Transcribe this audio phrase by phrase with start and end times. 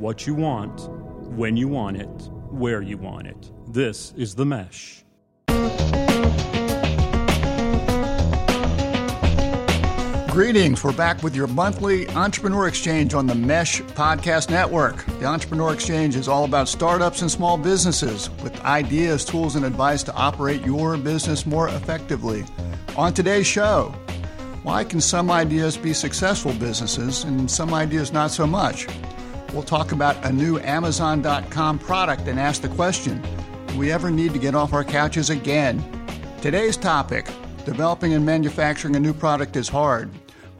[0.00, 0.88] what you want,
[1.36, 2.08] when you want it,
[2.48, 3.50] where you want it.
[3.68, 5.04] This is The Mesh.
[10.30, 10.82] Greetings.
[10.82, 15.04] We're back with your monthly Entrepreneur Exchange on the Mesh Podcast Network.
[15.18, 20.02] The Entrepreneur Exchange is all about startups and small businesses with ideas, tools, and advice
[20.04, 22.46] to operate your business more effectively.
[22.96, 23.94] On today's show,
[24.62, 28.86] why can some ideas be successful businesses and some ideas not so much?
[29.52, 33.22] We'll talk about a new Amazon.com product and ask the question
[33.66, 35.84] Do we ever need to get off our couches again?
[36.40, 37.26] Today's topic
[37.64, 40.10] Developing and manufacturing a new product is hard.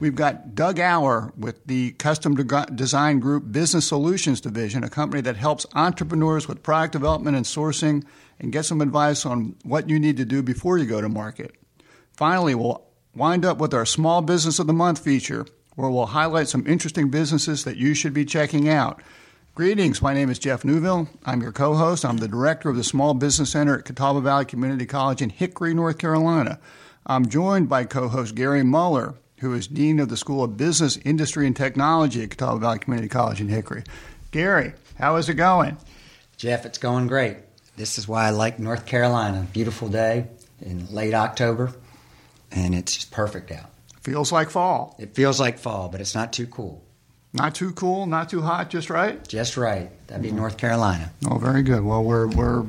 [0.01, 5.37] We've got Doug Auer with the Custom Design Group Business Solutions Division, a company that
[5.37, 8.05] helps entrepreneurs with product development and sourcing
[8.39, 11.57] and get some advice on what you need to do before you go to market.
[12.13, 15.47] Finally, we'll wind up with our Small Business of the Month feature,
[15.81, 19.01] where we'll highlight some interesting businesses that you should be checking out.
[19.55, 21.09] Greetings, my name is Jeff Neuville.
[21.25, 22.05] I'm your co host.
[22.05, 25.75] I'm the director of the Small Business Center at Catawba Valley Community College in Hickory,
[25.75, 26.61] North Carolina.
[27.07, 30.99] I'm joined by co host Gary Muller, who is Dean of the School of Business,
[30.99, 33.83] Industry, and Technology at Catawba Valley Community College in Hickory.
[34.31, 35.77] Gary, how is it going?
[36.37, 37.39] Jeff, it's going great.
[37.77, 39.47] This is why I like North Carolina.
[39.53, 40.29] Beautiful day
[40.61, 41.73] in late October,
[42.51, 43.71] and it's just perfect out.
[44.01, 44.97] Feels like fall.
[44.99, 46.83] It feels like fall, but it's not too cool.
[47.33, 49.27] Not too cool, not too hot, just right?
[49.29, 49.91] Just right.
[50.09, 51.13] That'd be North Carolina.
[51.31, 51.85] Oh, very good.
[51.85, 52.65] Well, we're, we're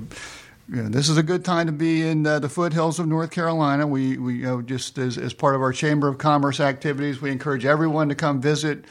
[0.72, 3.32] you know, this is a good time to be in uh, the foothills of North
[3.32, 3.88] Carolina.
[3.88, 7.32] We, we you know, just as, as part of our Chamber of Commerce activities, we
[7.32, 8.86] encourage everyone to come visit.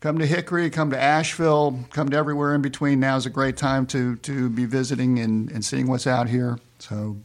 [0.00, 3.00] Come to Hickory, come to Asheville, come to everywhere in between.
[3.00, 6.58] Now is a great time to, to be visiting and, and seeing what's out here.
[6.78, 7.18] So,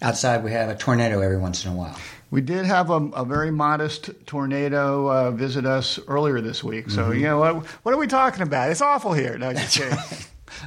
[0.00, 1.98] outside we have a tornado every once in a while.
[2.30, 6.90] We did have a, a very modest tornado uh, visit us earlier this week.
[6.90, 7.14] So, mm-hmm.
[7.14, 8.70] you know, what, what are we talking about?
[8.70, 9.38] It's awful here.
[9.38, 9.98] No, just kidding.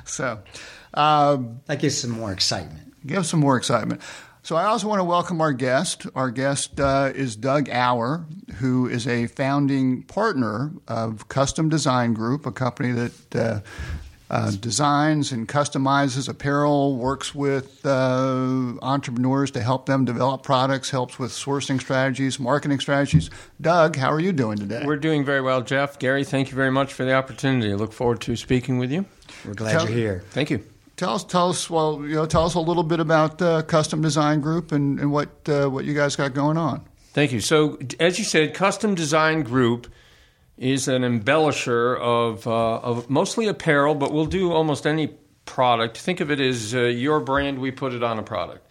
[0.06, 0.40] so,
[0.94, 2.94] um, that gives some more excitement.
[3.06, 4.02] Give some more excitement.
[4.42, 6.08] So I also want to welcome our guest.
[6.16, 12.46] Our guest uh, is Doug Auer, who is a founding partner of Custom Design Group,
[12.46, 13.60] a company that uh,
[14.30, 21.18] uh, designs and customizes apparel, works with uh, entrepreneurs to help them develop products, helps
[21.18, 23.30] with sourcing strategies, marketing strategies.
[23.60, 24.84] Doug, how are you doing today?
[24.86, 25.98] We're doing very well, Jeff.
[25.98, 27.72] Gary, thank you very much for the opportunity.
[27.72, 29.06] I look forward to speaking with you.
[29.46, 30.24] We're glad Tell, you're here.
[30.30, 30.64] Thank you.
[30.96, 34.02] Tell us, tell us, well, you know, tell us a little bit about uh, Custom
[34.02, 36.84] Design Group and, and what uh, what you guys got going on.
[37.14, 37.40] Thank you.
[37.40, 39.88] So, as you said, Custom Design Group
[40.60, 45.08] is an embellisher of uh, of mostly apparel, but we'll do almost any
[45.46, 45.98] product.
[45.98, 47.58] Think of it as uh, your brand.
[47.60, 48.66] We put it on a product.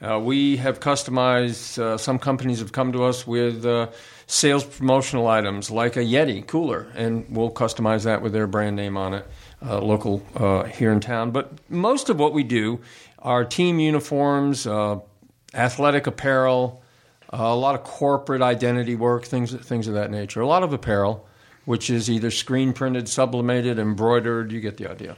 [0.00, 1.78] Uh, we have customized.
[1.78, 3.64] Uh, some companies have come to us with
[4.26, 8.96] sales promotional items like a Yeti cooler, and we'll customize that with their brand name
[8.96, 9.26] on it
[9.64, 11.30] uh, local uh, here in town.
[11.30, 12.80] But most of what we do
[13.18, 15.00] are team uniforms, uh,
[15.54, 16.82] athletic apparel,
[17.32, 20.40] uh, a lot of corporate identity work, things things of that nature.
[20.40, 21.26] A lot of apparel,
[21.64, 24.52] which is either screen printed, sublimated, embroidered.
[24.52, 25.16] You get the idea.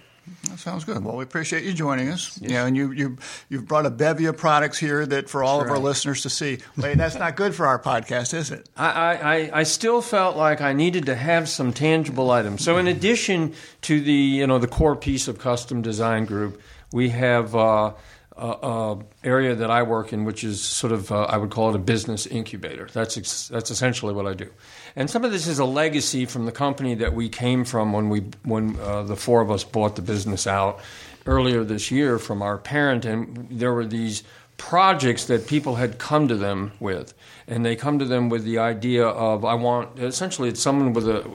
[0.48, 1.04] That sounds good.
[1.04, 2.38] Well, we appreciate you joining us.
[2.40, 2.50] Yes.
[2.50, 3.18] Yeah, and you you
[3.50, 6.58] you've brought a bevy of products here that for all of our listeners to see.
[6.78, 8.68] Wait, that's not good for our podcast, is it?
[8.76, 12.64] I, I I still felt like I needed to have some tangible items.
[12.64, 16.60] So, in addition to the you know the core piece of custom design group,
[16.92, 17.54] we have.
[17.54, 17.92] Uh,
[18.36, 21.76] uh, area that I work in, which is sort of uh, I would call it
[21.76, 22.88] a business incubator.
[22.92, 24.50] That's ex- that's essentially what I do.
[24.96, 28.08] And some of this is a legacy from the company that we came from when
[28.08, 30.80] we when uh, the four of us bought the business out
[31.26, 34.22] earlier this year from our parent, and there were these
[34.56, 37.12] projects that people had come to them with,
[37.48, 41.08] and they come to them with the idea of I want essentially it's someone with
[41.08, 41.28] a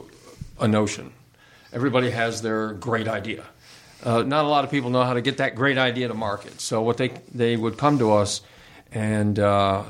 [0.59, 1.11] a notion.
[1.73, 3.43] Everybody has their great idea.
[4.03, 6.61] Uh, not a lot of people know how to get that great idea to market.
[6.61, 8.39] So what they they would come to us,
[8.89, 9.83] and uh,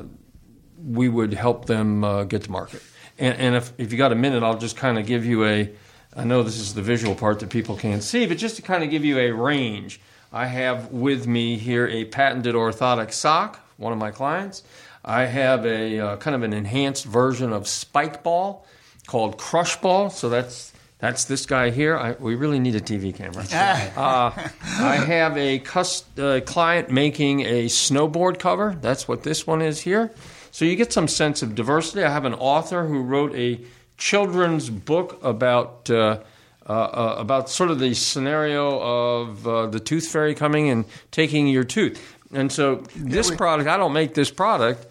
[0.84, 2.82] we would help them uh, get to market.
[3.20, 5.70] And, and if, if you got a minute, I'll just kind of give you a.
[6.16, 8.84] I know this is the visual part that people can't see, but just to kind
[8.84, 10.02] of give you a range,
[10.34, 14.64] I have with me here a patented orthotic sock, one of my clients.
[15.06, 18.66] I have a uh, kind of an enhanced version of spike ball
[19.08, 20.10] called crush ball.
[20.10, 21.98] So that's that's this guy here.
[21.98, 23.44] I, we really need a TV camera.
[23.98, 24.32] uh,
[24.84, 28.78] I have a cust- uh, client making a snowboard cover.
[28.82, 30.12] That's what this one is here.
[30.52, 32.04] So you get some sense of diversity.
[32.04, 33.60] I have an author who wrote a
[33.98, 36.20] children's book about uh,
[36.68, 41.48] uh, uh, about sort of the scenario of uh, the tooth fairy coming and taking
[41.48, 42.00] your tooth.
[42.32, 44.86] And so this product, I don't make this product,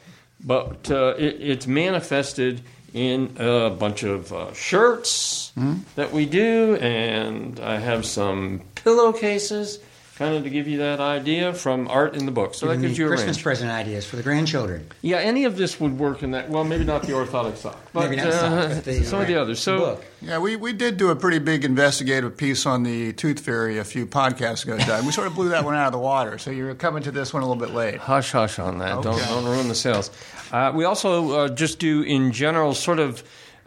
[0.44, 2.62] but uh, it, it's manifested
[2.92, 5.80] in a bunch of uh, shirts Mm-hmm.
[5.96, 9.80] that we do, and I have some pillowcases,
[10.18, 12.54] kind of to give you that idea from art in the book.
[12.54, 13.42] So that gives you a Christmas range.
[13.44, 14.88] present ideas for the grandchildren.
[15.00, 16.50] Yeah, any of this would work in that.
[16.50, 19.28] Well, maybe not the orthotic sock, but Maybe not uh, socks, but the- some of
[19.28, 19.60] the others.
[19.60, 19.78] So.
[19.78, 20.04] book.
[20.20, 23.84] Yeah, we, we did do a pretty big investigative piece on the tooth fairy a
[23.84, 25.06] few podcasts ago, Doug.
[25.06, 27.32] We sort of blew that one out of the water, so you're coming to this
[27.32, 27.98] one a little bit late.
[27.98, 29.00] Hush, hush on that.
[29.02, 30.10] Don't, don't ruin the sales.
[30.50, 33.22] Uh, we also uh, just do, in general, sort of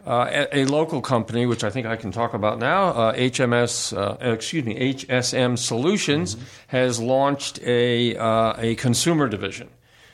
[0.06, 2.88] uh, a, a local company, which I think I can talk about now.
[2.88, 6.36] Uh, HMS, uh, excuse me, HSM Solutions
[6.68, 9.68] has launched a uh, a consumer division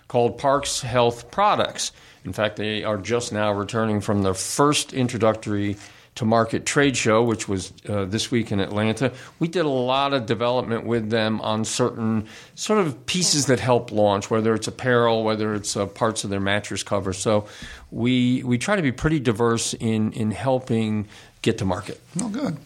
[0.07, 1.93] called Parks Health Products.
[2.25, 5.77] In fact, they are just now returning from their first introductory
[6.19, 9.13] to market trade show, which was uh, this week in Atlanta.
[9.39, 12.27] We did a lot of development with them on certain
[12.57, 16.41] sort of pieces that help launch, whether it's apparel, whether it's uh, parts of their
[16.41, 17.13] mattress cover.
[17.13, 17.47] So
[17.93, 21.07] we we try to be pretty diverse in in helping
[21.43, 22.01] get to market.
[22.21, 22.57] Oh, good.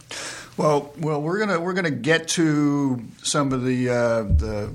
[0.57, 4.75] Well, well, we're gonna we're gonna get to some of the uh, the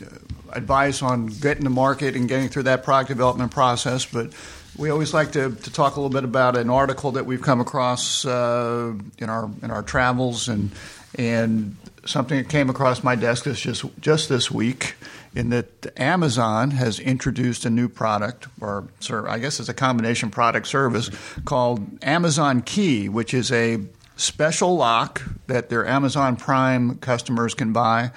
[0.00, 0.06] uh,
[0.52, 4.32] advice on getting to market and getting through that product development process, but.
[4.76, 7.60] We always like to, to talk a little bit about an article that we've come
[7.60, 10.70] across uh, in our in our travels and
[11.14, 11.76] and
[12.06, 14.94] something that came across my desk this just just this week
[15.34, 18.88] in that Amazon has introduced a new product or
[19.28, 21.10] I guess it's a combination product service
[21.44, 23.78] called Amazon Key, which is a
[24.16, 28.10] special lock that their Amazon Prime customers can buy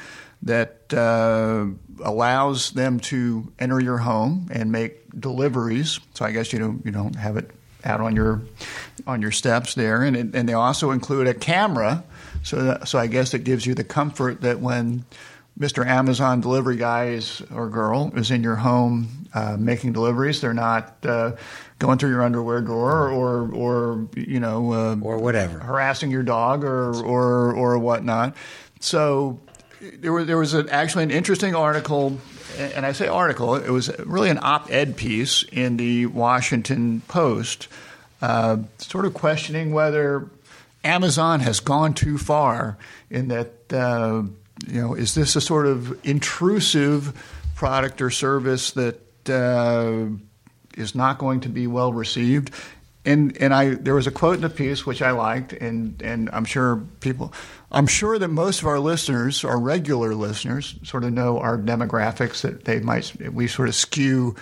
[0.46, 1.66] that uh,
[2.04, 6.00] allows them to enter your home and make deliveries.
[6.14, 7.52] So I guess you don't you don't have it
[7.84, 8.42] out on your
[9.08, 12.04] on your steps there, and it, and they also include a camera.
[12.44, 15.04] So that, so I guess it gives you the comfort that when
[15.60, 15.86] Mr.
[15.86, 20.96] Amazon delivery guy is, or girl is in your home uh, making deliveries, they're not
[21.06, 21.32] uh,
[21.80, 25.60] going through your underwear drawer or or you know uh, Or whatever.
[25.60, 28.36] harassing your dog or or or whatnot.
[28.80, 29.40] So
[29.82, 32.20] there was there was an, actually an interesting article,
[32.58, 33.56] and I say article.
[33.56, 37.68] It was really an op-ed piece in the Washington Post,
[38.22, 40.30] uh, sort of questioning whether
[40.84, 42.78] Amazon has gone too far
[43.10, 43.74] in that.
[43.74, 44.24] Uh,
[44.68, 47.14] you know, is this a sort of intrusive
[47.56, 50.06] product or service that uh,
[50.78, 52.52] is not going to be well received?
[53.06, 56.30] And and I there was a quote in the piece which I liked, and and
[56.34, 57.34] I'm sure people,
[57.72, 62.42] I'm sure that most of our listeners, our regular listeners, sort of know our demographics
[62.42, 64.36] that they might we sort of skew,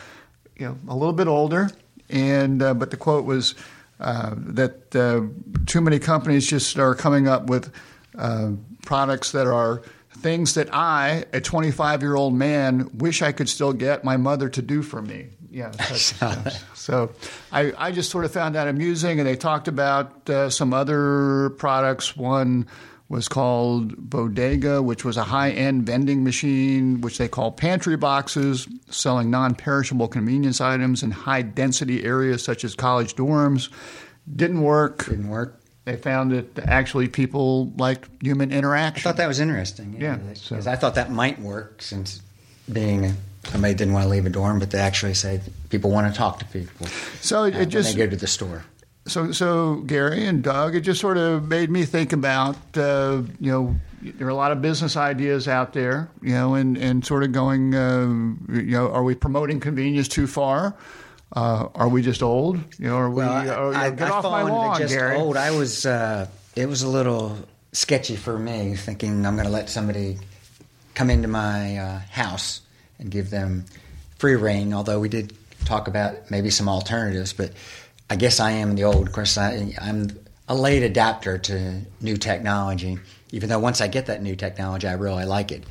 [0.57, 1.69] you know, a little bit older,
[2.09, 3.55] and uh, but the quote was
[3.99, 5.21] uh, that uh,
[5.65, 7.71] too many companies just are coming up with
[8.17, 8.51] uh,
[8.85, 9.81] products that are
[10.17, 14.49] things that I, a 25 year old man, wish I could still get my mother
[14.49, 15.27] to do for me.
[15.53, 15.71] Yeah.
[16.73, 17.11] So,
[17.51, 21.51] I, I just sort of found that amusing, and they talked about uh, some other
[21.51, 22.17] products.
[22.17, 22.67] One
[23.07, 28.67] was called Bodega, which was a high end vending machine, which they call pantry boxes,
[28.89, 33.69] selling non perishable convenience items in high density areas such as college dorms.
[34.35, 35.05] Didn't work.
[35.05, 35.61] Didn't work.
[35.85, 39.01] They found that actually people liked human interaction.
[39.01, 39.95] I thought that was interesting.
[39.99, 42.21] Yeah, because so- I thought that might work since
[42.71, 43.13] being
[43.47, 46.39] somebody didn't want to leave a dorm, but they actually say people want to talk
[46.39, 46.87] to people.
[47.21, 48.63] So it, uh, it just when they go to the store.
[49.07, 53.51] so so Gary and Doug, it just sort of made me think about uh, you
[53.51, 57.23] know there are a lot of business ideas out there, you know, and and sort
[57.23, 58.01] of going, uh,
[58.51, 60.75] you know, are we promoting convenience too far?
[61.35, 62.57] Uh, are we just old?
[62.77, 63.17] You know, are we?
[63.17, 65.17] Well, oh, I, I, get I off my lawn, just Gary.
[65.17, 65.37] old.
[65.37, 65.85] I was.
[65.85, 67.37] Uh, it was a little
[67.71, 70.19] sketchy for me, thinking I'm going to let somebody
[70.93, 72.61] come into my uh, house
[73.03, 73.65] and give them
[74.17, 74.73] free rein.
[74.73, 77.51] Although we did talk about maybe some alternatives, but
[78.09, 79.07] I guess I am the old.
[79.07, 80.09] Of course, I, I'm
[80.47, 82.97] a late adapter to new technology.
[83.31, 85.63] Even though once I get that new technology, I really like it.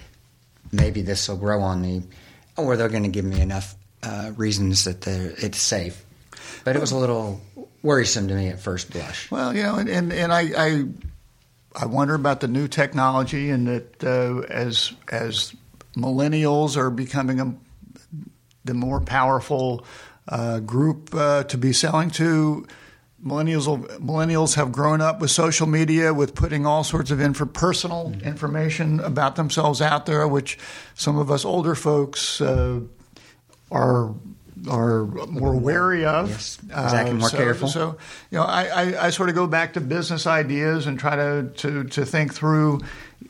[0.70, 2.02] Maybe this will grow on me,
[2.56, 6.04] or they're going to give me enough uh, reasons that it's safe.
[6.64, 7.40] But it was a little
[7.82, 9.30] worrisome to me at first blush.
[9.30, 10.84] Well, you know, and and, and I, I
[11.74, 15.54] I wonder about the new technology and that uh, as as
[15.96, 17.54] millennials are becoming a,
[18.64, 19.84] the more powerful
[20.28, 22.66] uh, group uh, to be selling to.
[23.24, 27.46] Millennials, will- millennials have grown up with social media, with putting all sorts of info,
[27.46, 30.58] personal information about themselves out there, which
[30.94, 32.80] some of us older folks uh,
[33.70, 34.14] are
[34.68, 36.28] are more wary of.
[36.28, 37.68] Yes, exactly, more so, careful.
[37.68, 37.98] So,
[38.30, 41.50] you know, I, I, I sort of go back to business ideas and try to,
[41.56, 42.80] to, to think through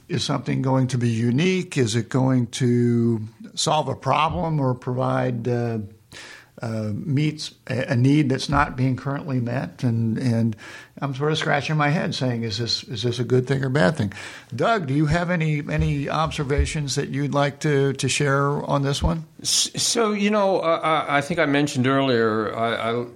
[0.08, 1.76] is something going to be unique?
[1.76, 3.20] Is it going to
[3.54, 5.78] solve a problem or provide uh,
[6.60, 10.54] uh, meets a, need that's not being currently met, and and
[11.00, 13.68] I'm sort of scratching my head, saying, is this is this a good thing or
[13.68, 14.12] bad thing?
[14.54, 19.02] Doug, do you have any any observations that you'd like to to share on this
[19.02, 19.24] one?
[19.42, 23.06] So you know, uh, I think I mentioned earlier, I, I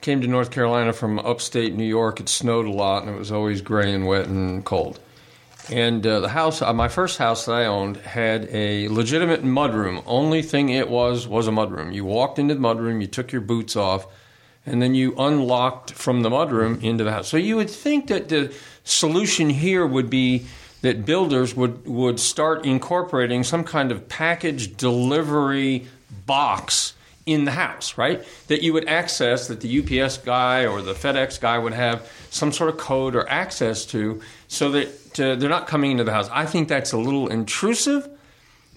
[0.00, 2.20] came to North Carolina from upstate New York.
[2.20, 4.98] It snowed a lot, and it was always gray and wet and cold.
[5.70, 10.02] And uh, the house, uh, my first house that I owned, had a legitimate mudroom.
[10.06, 11.94] Only thing it was was a mudroom.
[11.94, 14.06] You walked into the mudroom, you took your boots off,
[14.66, 17.28] and then you unlocked from the mudroom into the house.
[17.28, 18.54] So you would think that the
[18.84, 20.46] solution here would be
[20.82, 25.86] that builders would, would start incorporating some kind of package delivery
[26.26, 26.92] box
[27.26, 28.22] in the house, right?
[28.48, 32.52] That you would access, that the UPS guy or the FedEx guy would have some
[32.52, 34.20] sort of code or access to
[34.54, 36.28] so that uh, they're not coming into the house.
[36.32, 38.08] I think that's a little intrusive,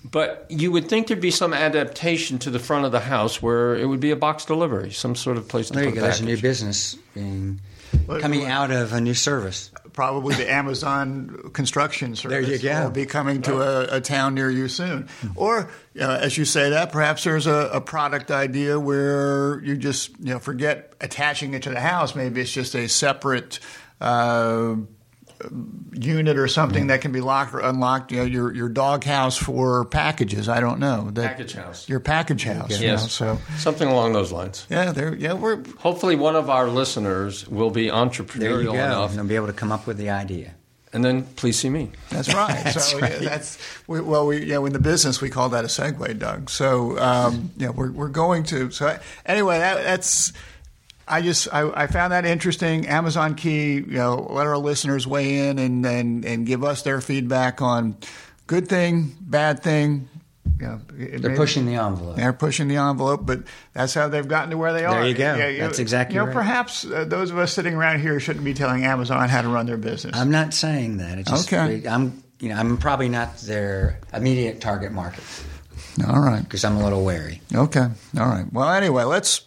[0.04, 3.76] but you would think there'd be some adaptation to the front of the house where
[3.76, 6.02] it would be a box delivery, some sort of place to there put you go.
[6.02, 7.60] There's a new business being
[8.08, 9.72] coming out of a new service.
[9.94, 12.84] Probably the Amazon construction service There you go.
[12.84, 15.08] will be coming to a, a town near you soon.
[15.36, 19.78] Or, you know, as you say that, perhaps there's a, a product idea where you
[19.78, 22.16] just you know forget attaching it to the house.
[22.16, 23.60] Maybe it's just a separate.
[24.00, 24.76] Uh,
[25.94, 28.12] unit or something that can be locked or unlocked.
[28.12, 30.50] You know, your your dog house for packages.
[30.50, 31.10] I don't know.
[31.12, 31.90] That, Package house.
[31.90, 32.80] Your package house.
[32.80, 33.04] you Yes.
[33.04, 34.66] know, so Something along those lines.
[34.70, 35.16] yeah, there.
[35.16, 38.74] Yeah, we're Hopefully, one of our listeners will be There you entrepreneurial go.
[38.74, 40.54] enough, And they'll be able to come up with the idea.
[40.94, 41.92] and then please see me.
[42.10, 42.64] That's right.
[42.64, 43.22] That's so right.
[43.22, 46.18] Yeah, that's we, well, we you know in the business we call that a segue,
[46.18, 46.50] Doug.
[46.50, 48.72] So um, yeah, we're we're going to.
[48.72, 50.34] So anyway, that, that's.
[51.08, 52.88] I just I, I found that interesting.
[52.88, 57.02] Amazon Key, you know, let our listeners weigh in and and, and give us their
[57.02, 57.96] feedback on
[58.46, 60.10] good thing, bad thing.
[60.60, 62.16] You know, They're pushing the envelope.
[62.16, 63.42] They're pushing the envelope, but
[63.74, 65.02] that's how they've gotten to where they are.
[65.02, 65.38] There you go.
[65.38, 66.34] That's exactly You know, right.
[66.34, 69.66] perhaps uh, those of us sitting around here shouldn't be telling Amazon how to run
[69.68, 70.16] their business.
[70.18, 71.20] I'm not saying that.
[71.20, 71.88] It's just, Okay.
[71.88, 75.24] I'm you know I'm probably not their immediate target market
[76.08, 76.42] All right.
[76.44, 77.42] because I'm a little wary.
[77.54, 77.88] Okay.
[78.20, 78.52] All right.
[78.52, 79.42] Well, anyway, let's.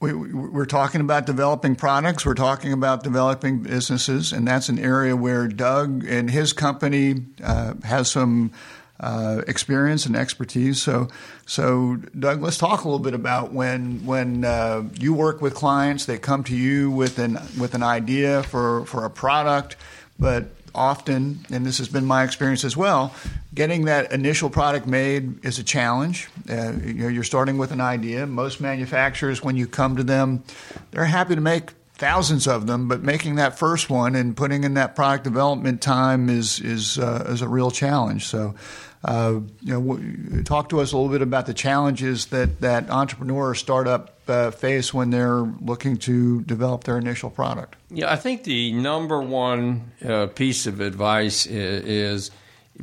[0.00, 2.24] We, we- we're talking about developing products.
[2.24, 7.74] We're talking about developing businesses, and that's an area where Doug and his company uh,
[7.84, 8.50] has some
[8.98, 10.80] uh, experience and expertise.
[10.82, 11.08] So,
[11.46, 16.06] so Doug, let's talk a little bit about when when uh, you work with clients,
[16.06, 19.76] they come to you with an with an idea for for a product,
[20.18, 23.14] but often, and this has been my experience as well,
[23.54, 26.28] getting that initial product made is a challenge.
[26.48, 28.26] Uh, you know, you're starting with an idea.
[28.26, 30.42] Most manufacturers, when you come to them,
[30.90, 34.74] they're happy to make thousands of them, but making that first one and putting in
[34.74, 38.26] that product development time is is uh, is a real challenge.
[38.26, 38.54] So.
[39.02, 43.54] Uh, you know, talk to us a little bit about the challenges that that entrepreneur
[43.54, 47.76] startup uh, face when they're looking to develop their initial product.
[47.88, 52.30] Yeah, I think the number one uh, piece of advice is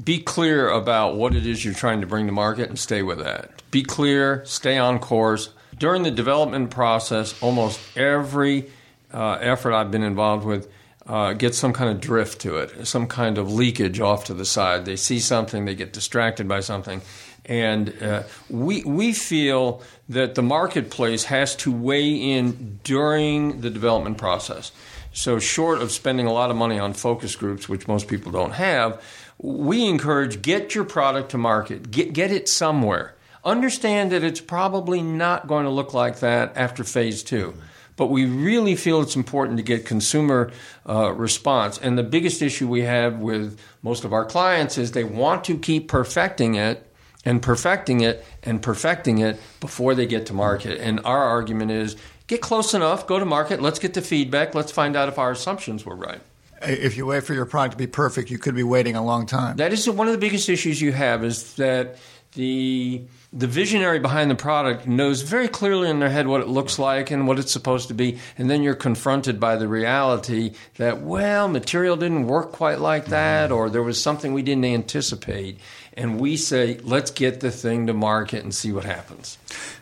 [0.04, 3.20] be clear about what it is you're trying to bring to market and stay with
[3.20, 3.62] that.
[3.70, 5.50] Be clear, stay on course.
[5.78, 8.72] During the development process, almost every
[9.14, 10.70] uh, effort I've been involved with
[11.08, 14.46] uh, gets some kind of drift to it, some kind of leakage off to the
[14.46, 14.86] side.
[14.86, 17.02] They see something, they get distracted by something.
[17.46, 24.18] And uh, we, we feel that the marketplace has to weigh in during the development
[24.18, 24.74] process.
[25.14, 28.52] So, short of spending a lot of money on focus groups, which most people don't
[28.52, 29.02] have,
[29.40, 33.16] we encourage get your product to market, get, get it somewhere.
[33.44, 37.54] Understand that it's probably not going to look like that after phase two.
[37.98, 40.52] But we really feel it's important to get consumer
[40.88, 41.78] uh, response.
[41.78, 45.58] And the biggest issue we have with most of our clients is they want to
[45.58, 46.90] keep perfecting it
[47.26, 50.80] and perfecting it and perfecting it before they get to market.
[50.80, 54.72] And our argument is get close enough, go to market, let's get the feedback, let's
[54.72, 56.22] find out if our assumptions were right.
[56.62, 59.26] If you wait for your product to be perfect, you could be waiting a long
[59.26, 59.58] time.
[59.58, 61.98] That is one of the biggest issues you have is that
[62.34, 63.02] the
[63.34, 67.12] the visionary behind the product knows very clearly in their head what it looks like
[67.12, 71.48] and what it's supposed to be, and then you're confronted by the reality that well,
[71.48, 75.60] material didn't work quite like that, or there was something we didn't anticipate,
[75.94, 79.38] and we say let's get the thing to market and see what happens.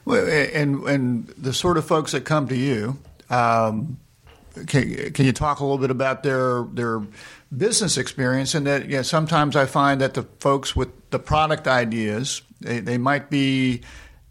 [0.05, 2.97] Well, and and the sort of folks that come to you,
[3.29, 3.97] um,
[4.67, 7.01] can, can you talk a little bit about their their
[7.55, 8.55] business experience?
[8.55, 13.29] And that sometimes I find that the folks with the product ideas, they, they might
[13.29, 13.81] be.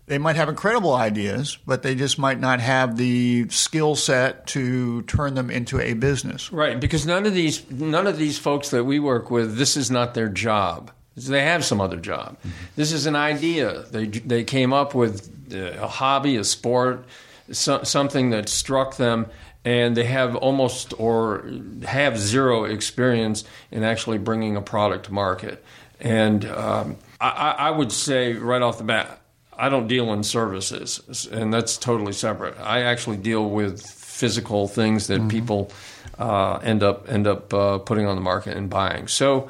[0.07, 5.01] They might have incredible ideas, but they just might not have the skill set to
[5.05, 6.53] turn them into a business.
[6.53, 9.91] Right, because none of these none of these folks that we work with, this is
[9.91, 10.91] not their job.
[11.17, 12.37] They have some other job.
[12.77, 17.07] This is an idea they they came up with a hobby, a sport,
[17.53, 19.27] so, something that struck them,
[19.65, 21.51] and they have almost or
[21.87, 25.65] have zero experience in actually bringing a product to market.
[26.01, 29.21] And um, I, I would say right off the bat,
[29.57, 32.59] I don't deal in services, and that's totally separate.
[32.61, 35.29] I actually deal with physical things that mm-hmm.
[35.29, 35.73] people
[36.19, 39.09] uh, end up end up uh, putting on the market and buying.
[39.09, 39.49] So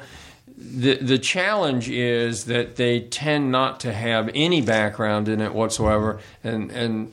[0.57, 6.19] the the challenge is that they tend not to have any background in it whatsoever,
[6.43, 7.11] and and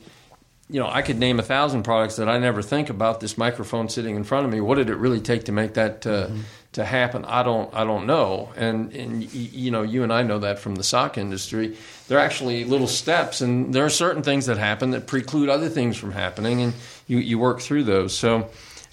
[0.69, 3.19] you know I could name a thousand products that I never think about.
[3.19, 6.05] This microphone sitting in front of me, what did it really take to make that?
[6.05, 6.41] Uh, mm-hmm.
[6.73, 10.39] To happen, I don't, I don't know, and and you know, you and I know
[10.39, 11.77] that from the sock industry.
[12.07, 15.69] There are actually little steps, and there are certain things that happen that preclude other
[15.69, 16.73] things from happening, and
[17.05, 18.17] you you work through those.
[18.17, 18.49] So,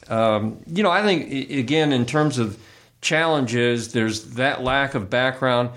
[0.09, 2.59] um, you know, I think again in terms of
[3.01, 5.71] challenges, there's that lack of background,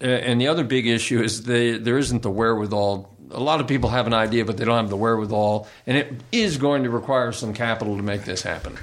[0.00, 3.15] and the other big issue is they, there isn't the wherewithal.
[3.30, 6.12] A lot of people have an idea, but they don't have the wherewithal, and it
[6.32, 8.78] is going to require some capital to make this happen.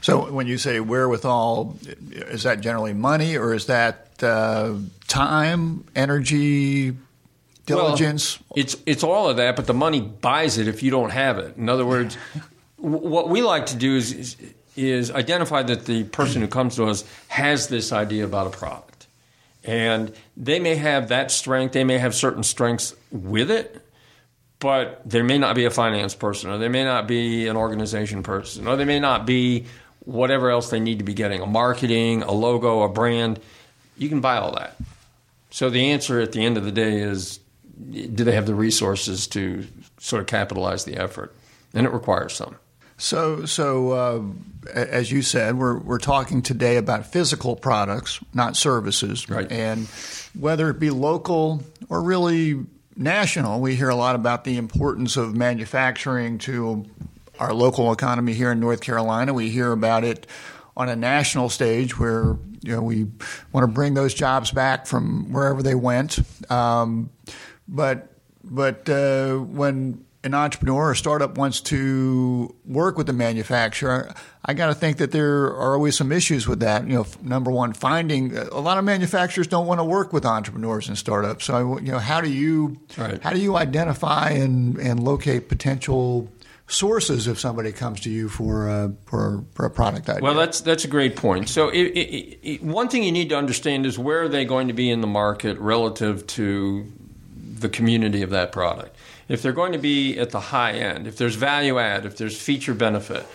[0.00, 1.76] So, when you say wherewithal,
[2.10, 4.74] is that generally money, or is that uh,
[5.08, 6.96] time, energy,
[7.66, 8.40] diligence?
[8.40, 11.38] Well, it's it's all of that, but the money buys it if you don't have
[11.38, 11.56] it.
[11.56, 12.16] In other words,
[12.76, 14.36] what we like to do is, is,
[14.76, 18.91] is identify that the person who comes to us has this idea about a product,
[19.64, 21.72] and they may have that strength.
[21.72, 23.86] They may have certain strengths with it,
[24.58, 28.22] but there may not be a finance person, or they may not be an organization
[28.22, 29.66] person, or they may not be
[30.04, 33.40] whatever else they need to be getting a marketing, a logo, a brand.
[33.96, 34.76] You can buy all that.
[35.50, 37.38] So the answer at the end of the day is
[37.90, 39.66] do they have the resources to
[39.98, 41.34] sort of capitalize the effort?
[41.74, 42.56] And it requires some.
[43.02, 44.22] So, so uh,
[44.72, 49.50] as you said, we're we're talking today about physical products, not services, right?
[49.50, 49.88] And
[50.38, 55.34] whether it be local or really national, we hear a lot about the importance of
[55.34, 56.86] manufacturing to
[57.40, 59.34] our local economy here in North Carolina.
[59.34, 60.28] We hear about it
[60.76, 63.08] on a national stage where you know we
[63.50, 66.20] want to bring those jobs back from wherever they went.
[66.48, 67.10] Um,
[67.66, 68.12] but
[68.44, 74.68] but uh, when an entrepreneur or startup wants to work with the manufacturer, I got
[74.68, 76.86] to think that there are always some issues with that.
[76.86, 80.24] You know, number one, finding uh, a lot of manufacturers don't want to work with
[80.24, 81.44] entrepreneurs and startups.
[81.44, 83.20] So, you know, how do you right.
[83.20, 86.28] how do you identify and and locate potential
[86.68, 90.22] sources if somebody comes to you for a, for, for a product idea?
[90.22, 91.48] Well, that's that's a great point.
[91.48, 94.68] So, it, it, it, one thing you need to understand is where are they going
[94.68, 96.90] to be in the market relative to
[97.58, 98.96] the community of that product
[99.32, 102.38] if they're going to be at the high end, if there's value add, if there's
[102.38, 103.26] feature benefit,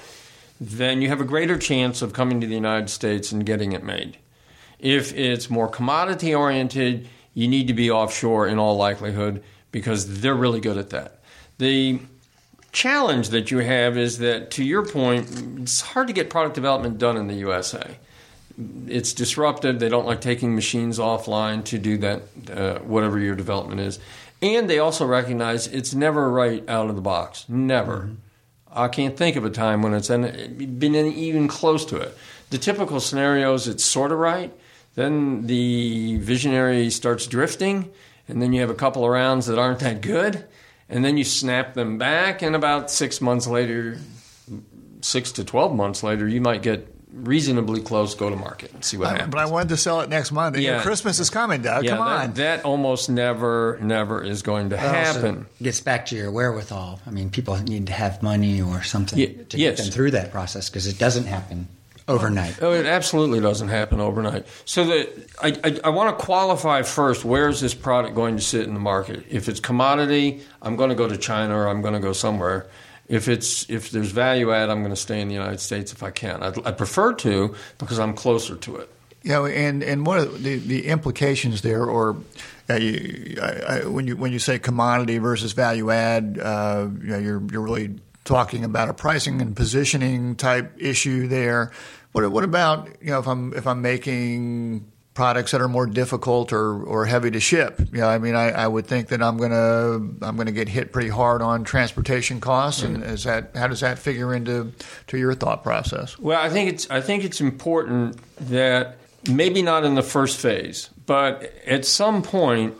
[0.61, 3.83] then you have a greater chance of coming to the United States and getting it
[3.83, 4.15] made.
[4.77, 10.35] If it's more commodity oriented, you need to be offshore in all likelihood because they're
[10.35, 11.19] really good at that.
[11.57, 11.99] The
[12.71, 16.99] challenge that you have is that, to your point, it's hard to get product development
[16.99, 17.97] done in the USA.
[18.87, 19.79] It's disruptive.
[19.79, 23.99] They don't like taking machines offline to do that, uh, whatever your development is.
[24.41, 27.45] And they also recognize it's never right out of the box.
[27.47, 27.97] Never.
[27.97, 28.13] Mm-hmm.
[28.71, 32.15] I can't think of a time when it's been even close to it.
[32.51, 34.53] The typical scenarios, it's sort of right.
[34.95, 37.91] Then the visionary starts drifting,
[38.27, 40.45] and then you have a couple of rounds that aren't that good,
[40.89, 43.99] and then you snap them back, and about six months later,
[45.01, 48.97] six to 12 months later, you might get reasonably close, go to market and see
[48.97, 49.31] what happens.
[49.31, 50.57] But I wanted to sell it next month.
[50.57, 50.81] Yeah.
[50.81, 51.83] Christmas is coming, Doug.
[51.83, 52.19] Yeah, Come on.
[52.19, 55.45] That, that, almost never, never is going to happen.
[55.61, 56.99] gets back to your wherewithal.
[57.05, 59.77] I mean, people need to have money or something yeah, to yes.
[59.77, 61.67] get them through that process because it doesn't happen
[62.07, 62.61] overnight.
[62.61, 64.45] Oh, it absolutely doesn't happen overnight.
[64.65, 67.25] So that I, I, I, want to qualify first.
[67.25, 69.25] Where is this product going to sit in the market?
[69.29, 72.67] If it's commodity, I'm going to go to China or I'm going to go somewhere.
[73.09, 76.03] If it's if there's value add, I'm going to stay in the United States if
[76.03, 76.43] I can.
[76.43, 78.89] I'd, I'd prefer to because I'm closer to it.
[79.23, 82.15] Know, and and one of the, the implications there, or
[82.69, 87.07] uh, you, I, I, when you when you say commodity versus value add, uh, you
[87.07, 91.71] know, you're you're really talking about a pricing and positioning type issue there.
[92.11, 96.53] What what about you know if I'm if I'm making products that are more difficult
[96.53, 97.81] or, or heavy to ship.
[97.91, 101.09] Yeah, I mean, I, I would think that I'm gonna I'm gonna get hit pretty
[101.09, 102.83] hard on transportation costs.
[102.83, 103.13] And mm-hmm.
[103.13, 104.71] is that how does that figure into
[105.07, 106.19] to your thought process?
[106.19, 110.91] Well, I think it's I think it's important that maybe not in the first phase,
[111.07, 112.75] but at some point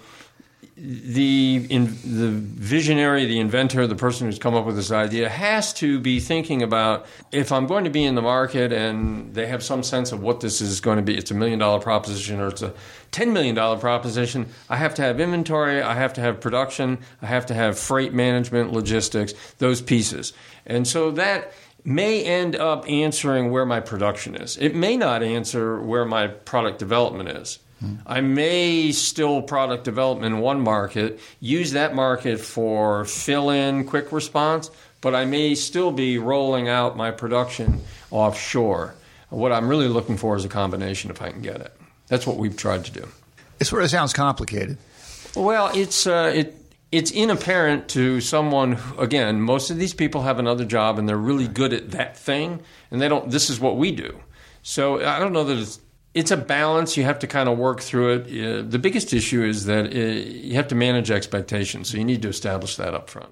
[0.80, 5.74] the in, the visionary, the inventor, the person who's come up with this idea has
[5.74, 9.64] to be thinking about if I'm going to be in the market and they have
[9.64, 11.18] some sense of what this is going to be.
[11.18, 12.76] It's a million dollar proposition or it's a
[13.10, 14.48] ten million dollar proposition.
[14.70, 15.82] I have to have inventory.
[15.82, 17.00] I have to have production.
[17.24, 20.34] I have to have freight management, logistics, those pieces,
[20.68, 24.58] and so that may end up answering where my production is.
[24.58, 27.60] It may not answer where my product development is.
[28.06, 34.12] I may still product development in one market, use that market for fill in, quick
[34.12, 38.96] response, but I may still be rolling out my production offshore.
[39.30, 41.74] What I'm really looking for is a combination if I can get it.
[42.08, 43.08] That's what we've tried to do.
[43.60, 44.78] It sort of sounds complicated.
[45.36, 46.56] Well, it's uh, it
[46.92, 48.74] it's inapparent to someone.
[48.74, 52.18] Who, again, most of these people have another job and they're really good at that
[52.18, 52.62] thing,
[52.92, 53.30] and they don't.
[53.30, 54.20] This is what we do.
[54.64, 55.80] So I don't know that it's
[56.18, 56.98] it's a balance.
[56.98, 58.22] You have to kind of work through it.
[58.26, 61.92] Uh, the biggest issue is that uh, you have to manage expectations.
[61.92, 63.32] So you need to establish that up front.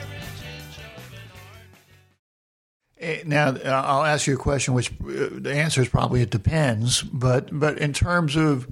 [3.25, 7.01] Now, uh, I'll ask you a question, which uh, the answer is probably it depends.
[7.01, 8.67] But but in terms of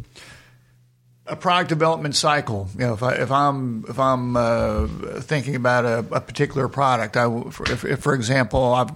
[1.25, 4.87] a product development cycle, you know, if I if I'm if I'm uh,
[5.21, 7.27] thinking about a, a particular product, I
[7.71, 8.91] if, if for example I've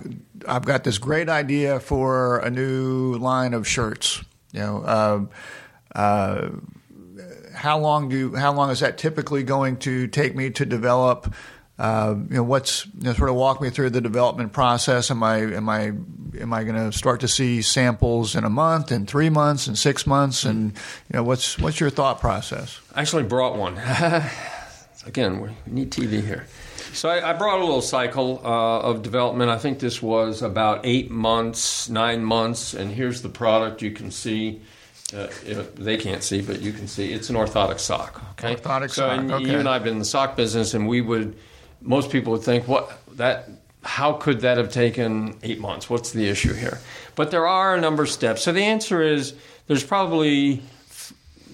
[0.48, 4.86] I've got this great idea for a new line of shirts, you know.
[4.86, 5.30] Um,
[5.96, 6.50] uh,
[7.56, 11.34] how long do how long is that typically going to take me to develop?
[11.80, 15.10] Uh, you know, what's you know, sort of walk me through the development process.
[15.10, 15.92] Am I am I
[16.40, 19.76] am I going to start to see samples in a month, in three months, in
[19.76, 22.80] six months, and you know what's what's your thought process?
[22.94, 23.78] I actually brought one.
[25.06, 26.48] Again, we need TV here.
[26.94, 29.50] So I, I brought a little cycle uh, of development.
[29.50, 33.82] I think this was about eight months, nine months, and here's the product.
[33.82, 34.62] You can see.
[35.14, 37.14] Uh, if they can't see, but you can see.
[37.14, 38.24] It's an orthotic sock.
[38.32, 38.56] Okay.
[38.56, 39.52] Orthotic so, sock, okay.
[39.52, 41.36] You and I have been in the sock business, and we would.
[41.84, 43.50] Most people would think, what that.
[43.86, 45.90] How could that have taken eight months?
[45.90, 46.80] What's the issue here?
[47.16, 48.42] But there are a number of steps.
[48.42, 49.36] So the answer is
[49.68, 50.62] there's probably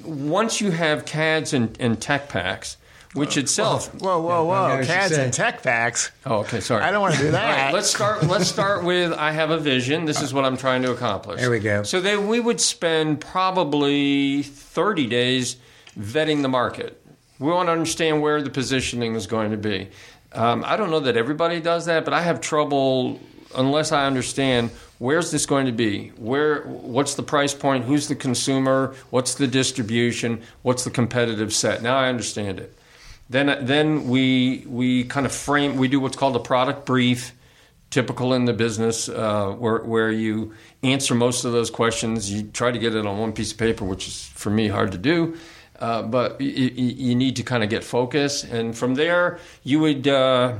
[0.03, 2.77] once you have CADs and, and tech packs,
[3.13, 4.67] which uh, itself Whoa, whoa, whoa!
[4.67, 6.11] know what CADs and tech packs.
[6.25, 6.59] Oh, okay.
[6.59, 6.83] Sorry.
[6.83, 7.65] I don't want to do that.
[7.65, 8.23] right, let's start.
[8.27, 10.05] Let's start with I have a vision.
[10.05, 11.39] This is what I'm trying to accomplish.
[11.39, 11.83] There we go.
[11.83, 15.57] So then we would spend probably 30 days
[15.99, 17.01] vetting the market.
[17.39, 19.89] We want to understand where the positioning is going to be.
[20.31, 23.19] Um, I don't know that everybody does that, but I have trouble
[23.55, 26.09] unless I understand where's this going to be.
[26.17, 26.61] Where?
[26.63, 27.85] What's the price point?
[27.85, 28.95] Who's the consumer?
[29.09, 30.41] What's the distribution?
[30.61, 31.81] What's the competitive set?
[31.81, 32.75] Now I understand it.
[33.29, 35.77] Then, then we we kind of frame.
[35.77, 37.31] We do what's called a product brief,
[37.89, 42.31] typical in the business, uh, where where you answer most of those questions.
[42.31, 44.91] You try to get it on one piece of paper, which is for me hard
[44.93, 45.37] to do.
[45.79, 50.07] Uh, but you, you need to kind of get focus, and from there you would.
[50.07, 50.59] Uh,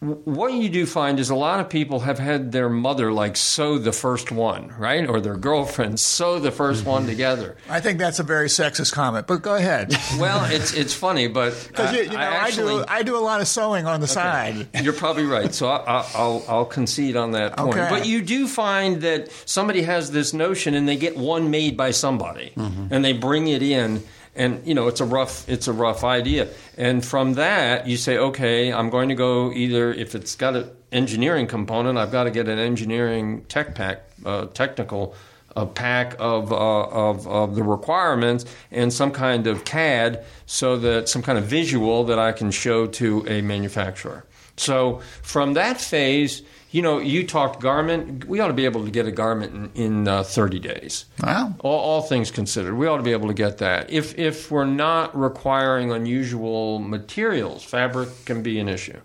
[0.00, 3.78] what you do find is a lot of people have had their mother like sew
[3.78, 7.56] the first one, right, or their girlfriend sew the 1st one together.
[7.68, 9.92] I think that's a very sexist comment, but go ahead.
[10.18, 13.18] Well, it's it's funny, but Because you, you know, I, actually, do I do a
[13.18, 14.68] lot of sewing on the side.
[14.80, 15.52] You're probably right.
[15.52, 17.74] So I, I- I'll I'll concede on that point.
[17.76, 17.88] Okay.
[17.90, 21.90] But you do find that somebody has this notion, and they get one made by
[21.90, 24.04] somebody, and they bring it in,
[24.38, 26.48] and you know it's a rough it's a rough idea.
[26.78, 30.70] And from that, you say, okay, I'm going to go either if it's got an
[30.92, 35.14] engineering component, I've got to get an engineering tech pack, uh, technical.
[35.56, 41.08] A pack of, uh, of of the requirements and some kind of CAD, so that
[41.08, 44.24] some kind of visual that I can show to a manufacturer.
[44.56, 48.26] So from that phase, you know, you talked garment.
[48.26, 51.06] We ought to be able to get a garment in, in uh, 30 days.
[51.22, 51.54] Wow.
[51.60, 53.90] All, all things considered, we ought to be able to get that.
[53.90, 59.00] If if we're not requiring unusual materials, fabric can be an issue,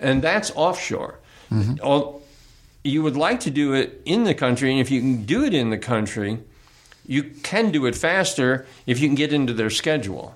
[0.00, 1.18] and that's offshore.
[1.82, 2.22] All-
[2.86, 5.54] you would like to do it in the country, and if you can do it
[5.54, 6.38] in the country,
[7.06, 10.34] you can do it faster if you can get into their schedule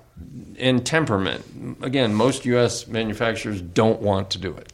[0.57, 1.77] and temperament.
[1.81, 2.87] Again, most U.S.
[2.87, 4.73] manufacturers don't want to do it.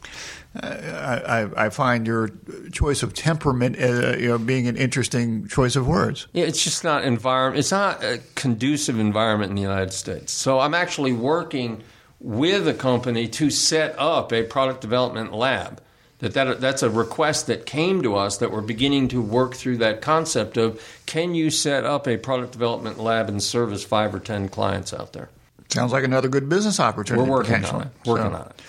[0.62, 2.29] I, I, I find your
[2.71, 6.27] choice of temperament, uh, you know, being an interesting choice of words.
[6.34, 7.60] Yeah, it's just not environment.
[7.60, 10.31] It's not a conducive environment in the United States.
[10.31, 11.84] So I'm actually working
[12.19, 15.81] with a company to set up a product development lab.
[16.25, 19.77] That, that that's a request that came to us that we're beginning to work through
[19.77, 24.19] that concept of can you set up a product development lab and service five or
[24.19, 25.29] ten clients out there?
[25.69, 27.29] Sounds like another good business opportunity.
[27.29, 27.88] We're working on it.
[28.07, 28.61] Working So- on it.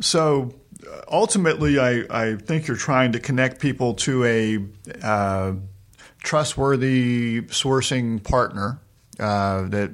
[0.00, 0.54] So
[0.86, 4.58] uh, ultimately, I, I think you're trying to connect people to a
[5.02, 5.52] uh,
[6.22, 8.78] trustworthy sourcing partner
[9.18, 9.90] uh, that.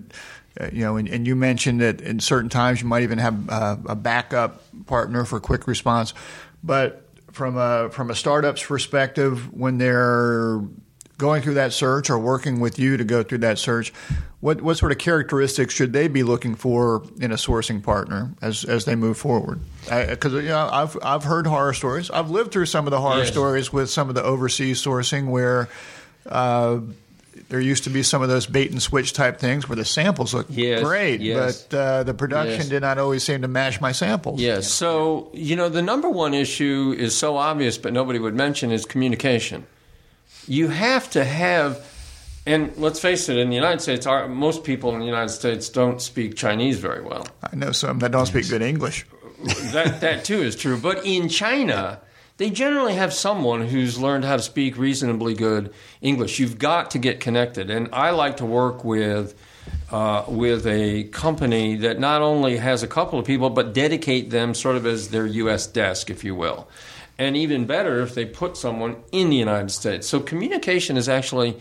[0.61, 3.49] Uh, you know, and, and you mentioned that in certain times you might even have
[3.49, 6.13] uh, a backup partner for quick response.
[6.63, 10.61] But from a from a startup's perspective, when they're
[11.19, 13.93] going through that search or working with you to go through that search,
[14.41, 18.65] what what sort of characteristics should they be looking for in a sourcing partner as
[18.65, 19.61] as they move forward?
[19.89, 22.11] Because you know, I've I've heard horror stories.
[22.11, 23.29] I've lived through some of the horror Yes.
[23.29, 25.69] stories with some of the overseas sourcing where.
[26.27, 26.81] Uh,
[27.51, 30.33] there used to be some of those bait and switch type things where the samples
[30.33, 31.63] look Yes, great, yes.
[31.65, 32.69] but uh, the production Yes.
[32.69, 34.41] did not always seem to match my samples.
[34.41, 34.71] Yes.
[34.71, 38.87] So, you know, the number one issue is so obvious, but nobody would mention is
[38.87, 39.67] communication.
[40.47, 41.85] You have to have,
[42.47, 45.69] and let's face it, in the United States, our, most people in the United States
[45.69, 47.27] don't speak Chinese very well.
[47.43, 49.05] I know some that don't speak good English.
[49.73, 50.77] that that too is true.
[50.79, 52.01] But in China,
[52.41, 56.39] they generally have someone who's learned how to speak reasonably good English.
[56.39, 59.35] You've got to get connected, and I like to work with.
[59.93, 64.55] Uh, with a company that not only has a couple of people, but dedicate them
[64.55, 65.67] sort of as their U.S.
[65.67, 66.69] desk, if you will.
[67.19, 70.09] And even better if they put someone in the United States.
[70.09, 71.59] So communication is actually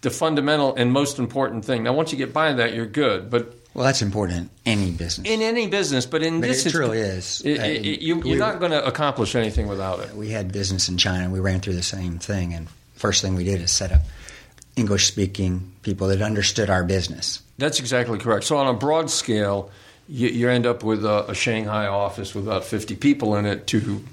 [0.00, 1.82] the fundamental and most important thing.
[1.82, 3.30] Now, once you get by that, you're good.
[3.30, 5.30] But Well, that's important in any business.
[5.30, 7.40] in any business, but in But this, it truly is.
[7.44, 10.16] it- Uh, it- it- you, we- you're not going to accomplish anything without it.
[10.16, 11.30] we had business in China.
[11.30, 14.00] We ran through the same thing, and first thing we did is set up
[14.74, 17.40] English speaking people that understood our business.
[17.56, 18.46] That's exactly correct.
[18.46, 19.70] So on a broad scale,
[20.08, 23.68] you, you end up with a, a Shanghai office with about 50 people in it
[23.68, 24.04] to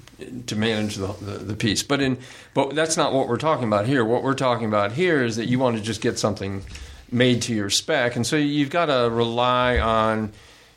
[0.46, 1.82] to manage the, the, the piece.
[1.82, 2.18] But in
[2.54, 4.04] but that's not what we're talking about here.
[4.04, 6.62] What we're talking about here is that you want to just get something
[7.10, 10.32] made to your spec, and so you've got to rely on.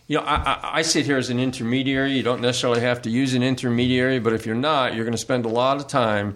[0.07, 2.13] You know, I, I, sit here as an intermediary.
[2.13, 5.19] You don't necessarily have to use an intermediary, but if you're not, you're going to
[5.19, 6.35] spend a lot of time.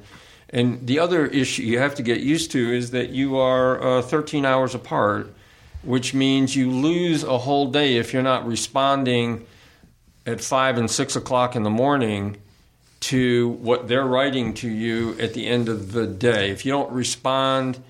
[0.52, 4.02] And the other issue you have to get used to is that you are uh,
[4.04, 5.34] 13 hours apart,
[5.82, 9.48] which means you lose a whole day if you're not responding
[10.28, 12.38] at five and six o'clock in the morning
[13.00, 16.52] to what they're writing to you at the end of the day.
[16.52, 17.84] If you don't respond,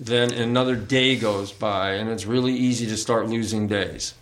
[0.00, 4.14] then another day goes by, and it's really easy to start losing days.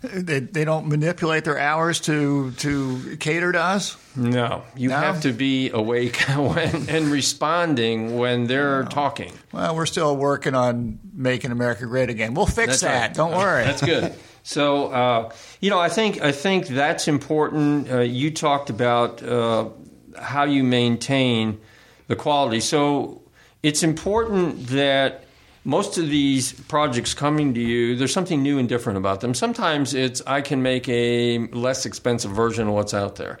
[0.00, 3.96] They, they don't manipulate their hours to to cater to us.
[4.14, 4.96] No, you No?
[4.96, 9.32] have to be awake when, and responding when they're talking.
[9.50, 12.34] Well, we're still working on making America great again.
[12.34, 13.00] We'll fix That's that.
[13.08, 13.14] right.
[13.14, 13.64] Don't worry.
[13.64, 14.14] That's good.
[14.44, 17.90] So uh, you know, I think I think that's important.
[17.90, 19.70] Uh, you talked about uh,
[20.16, 21.58] how you maintain
[22.06, 22.60] the quality.
[22.60, 23.20] So
[23.62, 25.24] it's important that
[25.64, 29.34] most of these projects coming to you, there's something new and different about them.
[29.34, 33.40] Sometimes it's I can make a less expensive version of what's out there,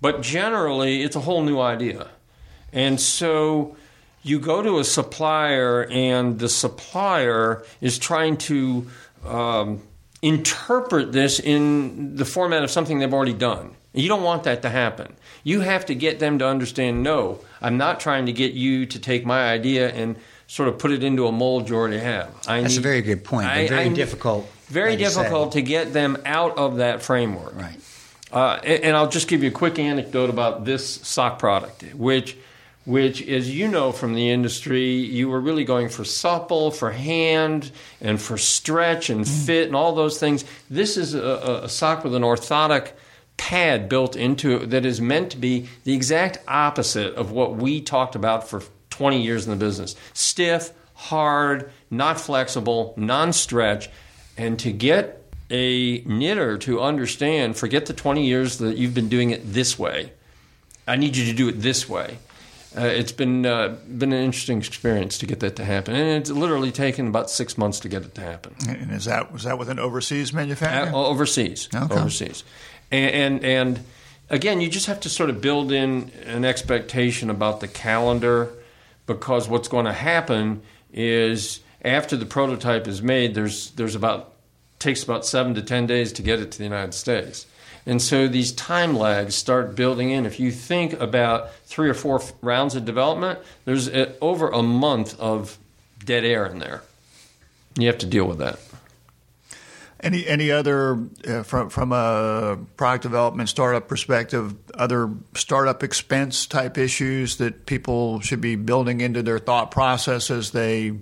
[0.00, 2.08] but generally it's a whole new idea,
[2.72, 3.76] and so
[4.22, 8.86] you go to a supplier and the supplier is trying to
[9.24, 9.82] um,
[10.22, 13.76] interpret this in the format of something they've already done.
[13.94, 15.14] You don't want that to happen.
[15.44, 18.98] You have to get them to understand no, I'm not trying to get you to
[18.98, 20.16] take my idea and
[20.48, 22.34] sort of put it into a mold you already have.
[22.46, 26.18] I That's a very good point, I- very I difficult, Very difficult to get them
[26.26, 27.54] out of that framework.
[27.54, 27.76] Right.
[28.32, 32.36] Uh, and, and I'll just give you a quick anecdote about this sock product, which,
[32.84, 37.70] which, as you know from the industry, you were really going for supple, for hand,
[38.00, 40.44] and for stretch and fit, and all those things.
[40.68, 42.90] This is a, a sock with an orthotic
[43.36, 47.80] pad built into it that is meant to be the exact opposite of what we
[47.80, 53.90] talked about for 20 years in the business stiff, hard, not flexible, non stretch.
[54.36, 55.20] And to get
[55.50, 60.12] a knitter to understand, forget the 20 years that you've been doing it this way.
[60.86, 62.18] I need you to do it this way.
[62.76, 66.30] Uh, it's been uh, been an interesting experience to get that to happen, and it's
[66.30, 68.52] literally taken about six months to get it to happen.
[68.68, 70.92] and is that was that with an overseas Uh, manufacturer?
[70.96, 71.94] overseas, Okay.
[71.94, 72.42] overseas,
[72.90, 73.84] and, and and
[74.30, 78.50] again, you just have to sort of build in an expectation about the calendar,
[79.06, 84.32] because what's going to happen is after the prototype is made, there's there's about
[84.78, 87.46] takes about seven to ten days to get it to the United States.
[87.86, 90.24] And so these time lags start building in.
[90.24, 93.90] If you think about three or four rounds of development, there's
[94.22, 95.58] over a month of
[96.02, 96.82] dead air in there.
[97.76, 98.58] You have to deal with that.
[100.04, 106.76] Any any other uh, from from a product development startup perspective, other startup expense type
[106.76, 110.92] issues that people should be building into their thought process as they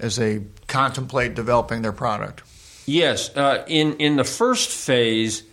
[0.00, 2.42] as they contemplate developing their product?
[2.84, 5.44] Yes, uh, in in the first phase,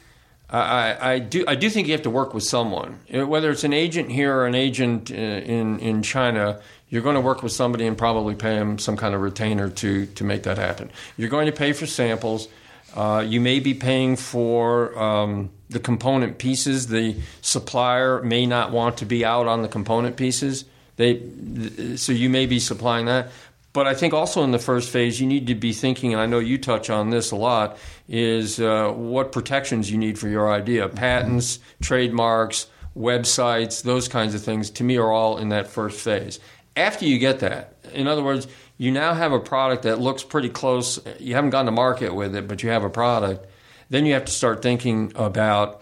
[0.49, 3.63] I, I, do I do think you have to work with someone, Uh, whether it's
[3.63, 6.59] an agent here or an agent uh, in in China.
[6.89, 10.05] You're going to work with somebody and probably pay them some kind of retainer to
[10.05, 10.91] to make that happen.
[11.17, 12.47] You're going to pay for samples.
[12.95, 16.87] Uh, you may be paying for um, the component pieces.
[16.87, 20.65] The supplier may not want to be out on the component pieces.
[20.95, 23.31] They, so you may be supplying that.
[23.73, 26.27] But I think also in the first phase, you need to be thinking, and I
[26.27, 27.77] know you touch on this a lot,
[28.07, 30.87] is uh, what protections you need for your idea.
[30.87, 36.39] Patents, trademarks, websites, those kinds of things, to me, are all in that first phase.
[36.75, 38.47] After you get that, in other words,
[38.77, 40.99] you now have a product that looks pretty close.
[41.19, 43.45] You haven't gone to market with it, but you have a product.
[43.89, 45.81] Then you have to start thinking about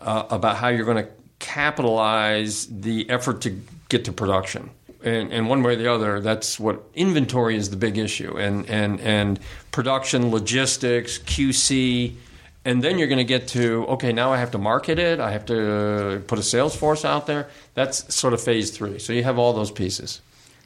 [0.00, 4.70] uh, about how you're going to capitalize the effort to get to production.
[5.02, 8.68] And, and, one way or the other, that's what inventory is the big issue, and
[8.68, 9.40] and and
[9.72, 12.14] production, logistics, QC,
[12.66, 15.30] and then you're going to get to okay, now I have to market it, I
[15.30, 17.48] have to put a sales force out there.
[17.72, 18.98] That's sort of phase three.
[18.98, 20.20] So you have all those pieces.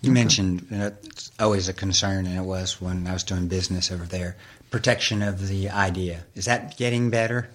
[0.05, 3.49] You mentioned you know, it's always a concern, and it was when I was doing
[3.49, 4.37] business over there.
[4.71, 7.49] Protection of the idea is that getting better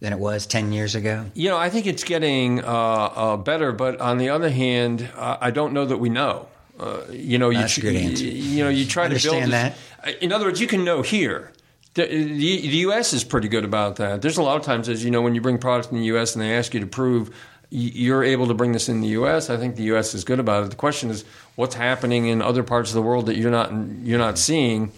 [0.00, 1.26] than it was ten years ago?
[1.34, 5.38] You know, I think it's getting uh, uh, better, but on the other hand, uh,
[5.40, 6.48] I don't know that we know.
[6.78, 8.24] Uh, you know, That's you, a good answer.
[8.24, 10.22] You know, you try Understand to build this- that.
[10.22, 11.52] In other words, you can know here.
[11.94, 13.12] The, the, the U.S.
[13.12, 14.22] is pretty good about that.
[14.22, 16.34] There's a lot of times, as you know, when you bring products in the U.S.
[16.34, 17.34] and they ask you to prove
[17.72, 20.14] you're able to bring this in the U.S., I think the U.S.
[20.14, 20.70] is good about it.
[20.70, 21.24] The question is,
[21.56, 24.92] what's happening in other parts of the world that you're not you're not seeing,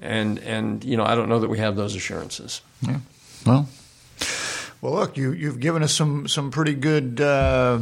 [0.00, 2.62] and and you know, I don't know that we have those assurances.
[2.82, 2.98] Yeah.
[3.44, 3.68] Well,
[4.80, 7.80] well, look, you you've given us some some pretty good uh,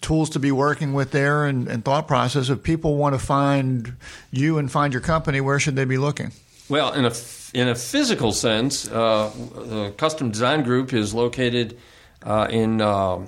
[0.00, 2.48] tools to be working with there, and, and thought process.
[2.48, 3.96] If people want to find
[4.30, 6.32] you and find your company, where should they be looking?
[6.70, 7.12] Well, in a
[7.52, 11.78] in a physical sense, uh, the Custom Design Group is located
[12.22, 13.26] uh, in uh,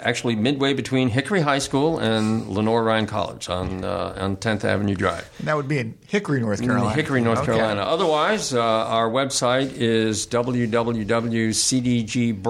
[0.00, 5.28] actually midway between Hickory High School and Lenoir-Rhyne College on uh, on 10th Avenue Drive.
[5.38, 6.94] And that would be in Hickory, North In Carolina.
[6.94, 7.52] Hickory, North Okay.
[7.52, 7.82] Carolina.
[7.82, 10.26] Otherwise, uh, our website is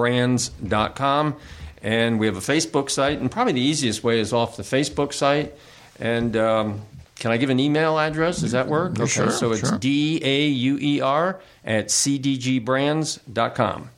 [0.07, 1.35] www.cdgbrands.com,
[1.81, 3.19] and we have a Facebook site.
[3.19, 5.53] And probably the easiest way is off the Facebook site.
[5.99, 6.81] And um,
[7.15, 8.41] can I give an email address?
[8.41, 8.99] Does that work?
[8.99, 9.77] Okay, Sure, so it's sure.
[9.79, 13.89] D A U E R at cdgbrands.com.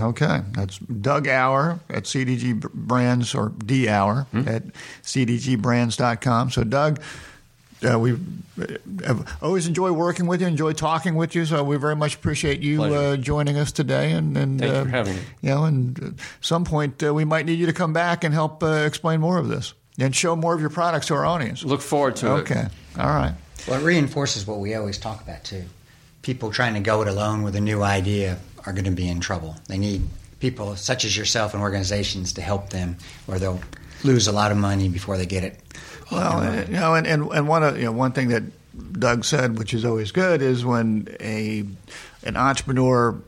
[0.00, 4.48] Okay, that's Doug Auer at CDG Brands or D Auer Hmm?
[4.48, 4.62] at
[5.02, 6.50] CDGBrands.com.
[6.50, 7.00] So, Doug,
[7.86, 8.16] uh, we
[9.04, 11.44] have always enjoy working with you, enjoy talking with you.
[11.44, 14.12] So, we very much appreciate you uh, joining us today.
[14.12, 15.22] And, and Thank you uh, for having me.
[15.42, 18.32] You know, and at some point uh, we might need you to come back and
[18.32, 21.62] help uh, explain more of this and show more of your products to our audience.
[21.62, 22.40] Look forward to it.
[22.40, 22.66] Okay,
[22.98, 23.34] all right.
[23.68, 25.64] Well, it reinforces what we always talk about too.
[26.22, 29.20] People trying to go it alone with a new idea are going to be in
[29.20, 29.56] trouble.
[29.68, 30.02] They need
[30.40, 32.96] people such as yourself and organizations to help them,
[33.28, 33.60] or they'll
[34.02, 35.58] lose a lot of money before they get it.
[36.10, 38.42] Well, you know, and, and, and one of, you know one thing that
[38.92, 41.64] Doug said, which is always good, is when a
[42.24, 43.20] an entrepreneur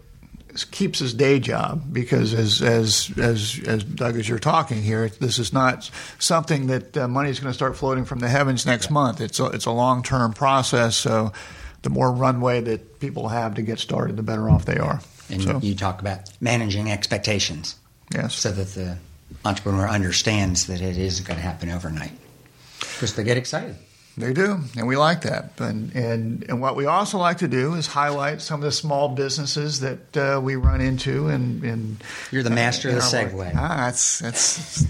[0.70, 5.38] keeps his day job because as as as as Doug as you're talking here, this
[5.38, 8.90] is not something that uh, money is going to start floating from the heavens next
[8.90, 9.20] month.
[9.20, 10.96] It's a, it's a long term process.
[10.96, 11.32] So
[11.82, 15.00] the more runway that people have to get started, the better off they are.
[15.30, 17.76] And so, you talk about managing expectations
[18.14, 18.34] yes.
[18.34, 18.98] so that the
[19.44, 22.12] entrepreneur understands that it isn't going to happen overnight.
[22.78, 23.76] Because they get excited.
[24.18, 25.60] They do, and we like that.
[25.60, 29.10] And, and and what we also like to do is highlight some of the small
[29.10, 31.26] businesses that uh, we run into.
[31.26, 33.52] And, and You're the master of the segue.
[33.54, 34.86] Ah, that's that's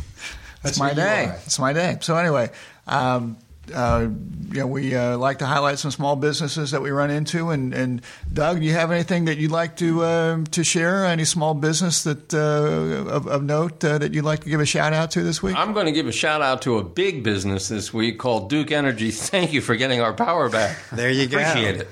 [0.66, 1.32] that's, That's my day.
[1.44, 1.98] It's my day.
[2.00, 2.50] So anyway,
[2.86, 3.36] um,
[3.74, 4.08] uh,
[4.52, 7.50] you know, we uh, like to highlight some small businesses that we run into.
[7.50, 8.02] And, and
[8.32, 11.04] Doug, do you have anything that you'd like to uh, to share?
[11.04, 14.66] Any small business that uh, of, of note uh, that you'd like to give a
[14.66, 15.56] shout out to this week?
[15.56, 18.70] I'm going to give a shout out to a big business this week called Duke
[18.70, 19.10] Energy.
[19.12, 20.78] Thank you for getting our power back.
[20.90, 21.38] There you go.
[21.38, 21.88] Appreciate it.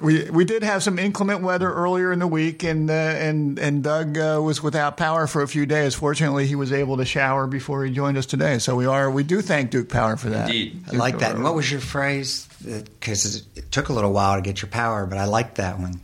[0.00, 3.82] We we did have some inclement weather earlier in the week, and uh, and and
[3.82, 5.94] Doug uh, was without power for a few days.
[5.94, 8.58] Fortunately, he was able to shower before he joined us today.
[8.58, 10.48] So we are we do thank Duke Power for that.
[10.48, 10.84] Indeed.
[10.92, 11.34] I like that.
[11.34, 12.48] And what was your phrase?
[12.64, 16.00] Because it took a little while to get your power, but I like that one.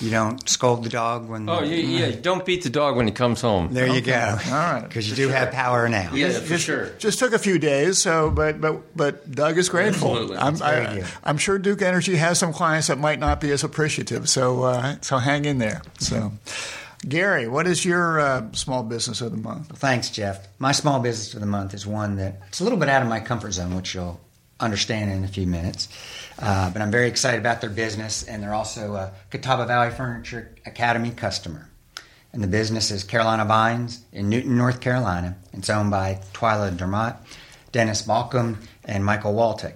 [0.00, 1.48] You don't scold the dog when.
[1.48, 2.16] Oh, yeah, yeah.
[2.20, 3.72] Don't beat the dog when he comes home.
[3.72, 4.38] There you go.
[4.46, 4.84] All right.
[4.94, 6.12] Because you do have power now.
[6.14, 6.90] Yeah, for sure.
[6.98, 10.10] Just took a few days, so but but but Doug is grateful.
[10.10, 10.36] Absolutely.
[10.36, 11.06] I'm, I, good.
[11.24, 14.28] I'm sure Duke Energy has some clients that might not be as appreciative.
[14.28, 15.82] So uh, so hang in there.
[15.98, 16.32] So,
[17.08, 19.78] Gary, what is your uh, small business of the month?
[19.78, 20.46] Thanks, Jeff.
[20.58, 23.08] My small business of the month is one that it's a little bit out of
[23.08, 24.20] my comfort zone, which you'll
[24.64, 25.88] understand in a few minutes.
[26.38, 30.50] Uh, but I'm very excited about their business, and they're also a Catawba Valley Furniture
[30.66, 31.68] Academy customer.
[32.32, 35.36] And the business is Carolina Vines in Newton, North Carolina.
[35.52, 37.14] It's owned by Twyla Dermott,
[37.70, 39.74] Dennis Malcolm, and Michael Waltic.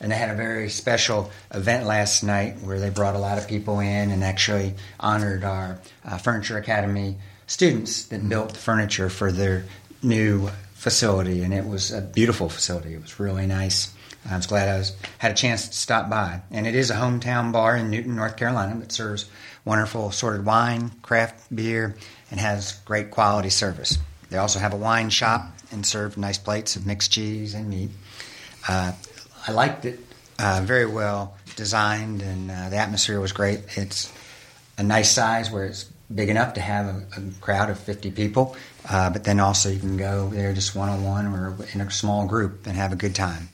[0.00, 3.48] And they had a very special event last night where they brought a lot of
[3.48, 7.16] people in and actually honored our uh, Furniture Academy
[7.46, 9.64] students that built the furniture for their
[10.02, 11.42] new facility.
[11.42, 12.94] And it was a beautiful facility.
[12.94, 13.92] It was really nice.
[14.30, 16.42] I was glad I was, had a chance to stop by.
[16.50, 19.26] And it is a hometown bar in Newton, North Carolina that serves
[19.64, 21.96] wonderful assorted wine, craft beer,
[22.30, 23.98] and has great quality service.
[24.30, 27.90] They also have a wine shop and serve nice plates of mixed cheese and meat.
[28.66, 28.92] Uh,
[29.46, 30.00] I liked it.
[30.38, 33.60] Uh, very well designed, and uh, the atmosphere was great.
[33.76, 34.12] It's
[34.76, 38.56] a nice size where it's big enough to have a, a crowd of 50 people,
[38.88, 41.90] uh, but then also you can go there just one on one or in a
[41.90, 43.48] small group and have a good time.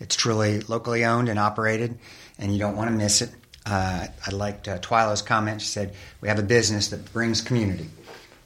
[0.00, 1.98] It's truly locally owned and operated,
[2.38, 3.30] and you don't want to miss it.
[3.66, 5.60] Uh, I liked uh, Twyla's comment.
[5.60, 7.88] She said, We have a business that brings community.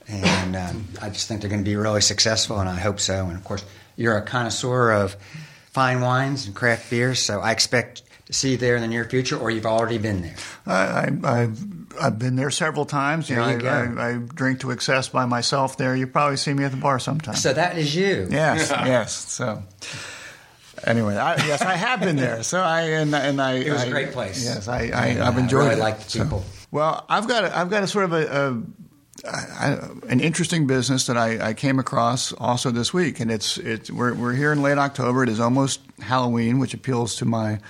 [0.07, 3.27] And um, I just think they're going to be really successful, and I hope so.
[3.27, 3.65] And of course,
[3.97, 5.15] you're a connoisseur of
[5.71, 9.05] fine wines and craft beers, so I expect to see you there in the near
[9.05, 10.35] future, or you've already been there.
[10.67, 11.65] I, I, I've
[12.01, 13.31] I've been there several times.
[13.31, 14.03] You There know, you I.
[14.03, 15.95] I, I drink to excess by myself there.
[15.95, 17.41] You probably see me at the bar sometimes.
[17.43, 18.27] So that is you.
[18.31, 19.15] Yes, yes.
[19.15, 19.63] So
[20.85, 22.43] anyway, I, yes, I have been there.
[22.43, 23.55] So I and and I.
[23.55, 24.45] It was a I- great place.
[24.45, 25.79] Yes, I, I uh, enjoyed really it.
[25.79, 26.45] liked the So- people.
[26.71, 28.27] well, I've got a, I've got a sort of a.
[28.27, 28.63] a
[29.27, 33.91] I, an interesting business that I, I came across also this week, and it's it's
[33.91, 35.23] we're we're here in late October.
[35.23, 37.61] It is almost Halloween, which appeals to my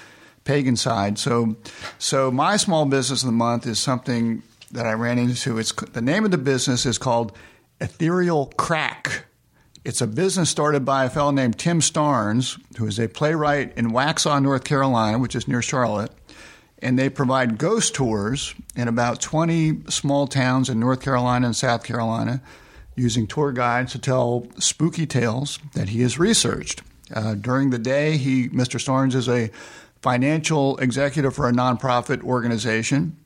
[0.44, 1.18] pagan side.
[1.18, 1.55] So,
[1.98, 4.42] so my small business of the month is something
[4.72, 5.59] that I ran into.
[5.59, 7.36] It's the name of the business is called
[7.80, 9.26] Ethereal Crack.
[9.85, 13.91] It's a business started by a fellow named Tim Starnes, who is a playwright in
[13.91, 16.11] Waxhaw, North Carolina, which is near Charlotte.
[16.78, 21.85] And they provide ghost tours in about 20 small towns in North Carolina and South
[21.85, 22.41] Carolina
[22.97, 26.82] using tour guides to tell spooky tales that he has researched.
[27.14, 28.80] Uh, during the day, he, Mr.
[28.80, 29.51] Starnes is a
[30.01, 33.18] financial executive for a nonprofit organization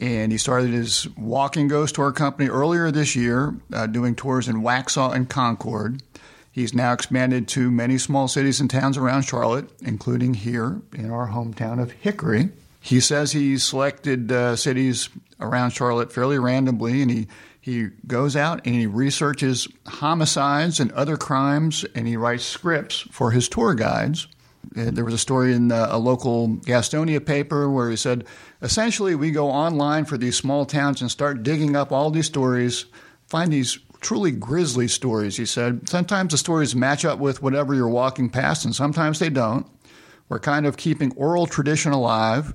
[0.00, 4.62] and he started his walking ghost tour company earlier this year, uh, doing tours in
[4.62, 6.02] Waxhaw and Concord.
[6.50, 11.28] He's now expanded to many small cities and towns around Charlotte, including here in our
[11.28, 12.50] hometown of Hickory.
[12.80, 15.08] He says he selected uh, cities
[15.40, 17.26] around Charlotte fairly randomly, and he
[17.60, 23.30] he goes out and he researches homicides and other crimes, and he writes scripts for
[23.30, 24.26] his tour guides.
[24.72, 28.24] There was a story in uh, a local Gastonia paper where he said,
[28.62, 32.86] essentially, we go online for these small towns and start digging up all these stories,
[33.26, 35.88] find these truly grisly stories, he said.
[35.88, 39.66] Sometimes the stories match up with whatever you're walking past, and sometimes they don't.
[40.28, 42.54] We're kind of keeping oral tradition alive.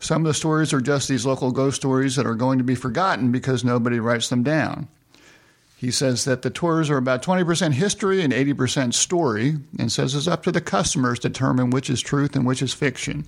[0.00, 2.74] Some of the stories are just these local ghost stories that are going to be
[2.74, 4.88] forgotten because nobody writes them down.
[5.76, 10.26] He says that the tours are about 20% history and 80% story, and says it's
[10.26, 13.26] up to the customers to determine which is truth and which is fiction.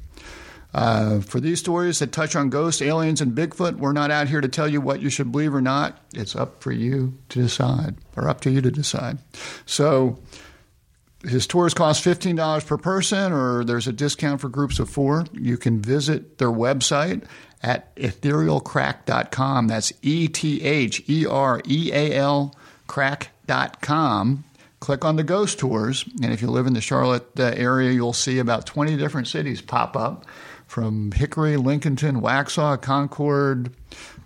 [0.72, 4.40] Uh, for these stories that touch on ghosts, aliens, and Bigfoot, we're not out here
[4.40, 5.98] to tell you what you should believe or not.
[6.14, 9.18] It's up for you to decide, or up to you to decide.
[9.66, 10.18] So,
[11.22, 15.26] his tours cost $15 per person, or there's a discount for groups of four.
[15.32, 17.24] You can visit their website
[17.62, 19.68] at etherealcrack.com.
[19.68, 22.54] That's E T H E R E A L
[22.86, 24.44] crack.com.
[24.80, 28.14] Click on the ghost tours, and if you live in the Charlotte uh, area, you'll
[28.14, 30.24] see about 20 different cities pop up
[30.70, 33.72] from Hickory, Lincolnton, Waxhaw, Concord,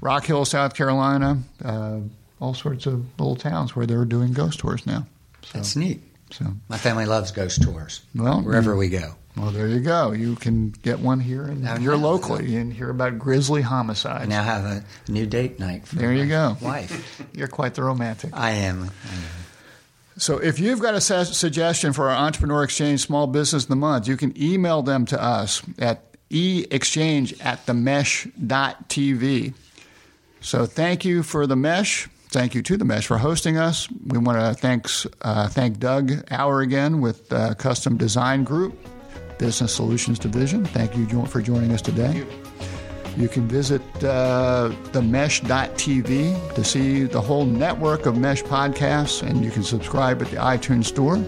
[0.03, 2.01] Rock Hill, South Carolina, uh,
[2.38, 5.07] all sorts of little towns where they're doing ghost tours now.
[5.42, 6.03] So, That's neat.
[6.30, 8.03] so My family loves ghost tours.
[8.14, 8.78] Well, wherever mm.
[8.78, 9.14] we go.
[9.38, 10.12] well, there you go.
[10.12, 14.24] You can get one here and Now, now, locally and hear about grisly homicides.
[14.24, 15.86] I now have a new date night.
[15.88, 16.59] For There you go.
[16.61, 17.22] Wife.
[17.32, 18.32] You're quite the romantic.
[18.34, 18.90] I am.
[20.18, 23.76] So if you've got a su- suggestion for our Entrepreneur Exchange Small Business of the
[23.76, 29.55] Month, you can email them to us at eexchange at themesh.tv.
[30.41, 32.09] So thank you for the Mesh.
[32.29, 33.89] Thank you to the Mesh for hosting us.
[34.07, 38.77] We want to thanks uh, thank Doug Auer again with uh, Custom Design Group,
[39.39, 40.64] Business Solutions Division.
[40.66, 42.27] Thank you for joining us today.
[43.16, 49.53] You can visit uh, themesh.tv to see the whole network of Mesh podcasts, and you
[49.53, 51.18] can subscribe at the iTunes Store.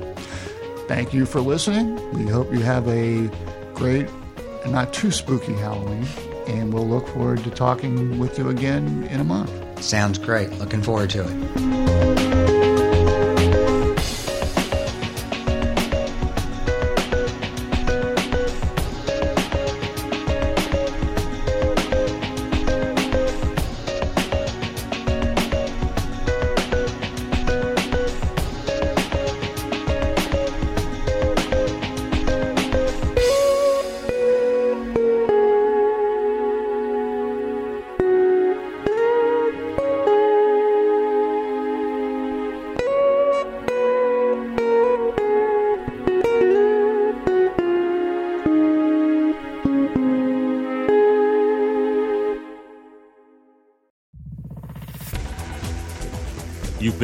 [0.89, 1.95] Thank you for listening.
[2.13, 3.29] We hope you have a
[3.75, 4.09] great
[4.65, 6.07] and not too spooky Halloween,
[6.47, 9.51] and we'll look forward to talking with you again in a month.
[9.83, 10.51] Sounds great.
[10.59, 12.56] Looking forward to it.